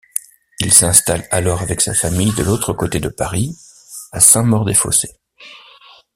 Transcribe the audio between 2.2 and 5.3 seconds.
de l’autre côté de Paris, à Saint-Maur-des-Fossés.